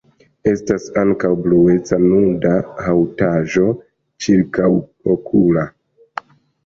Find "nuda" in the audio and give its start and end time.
2.05-2.55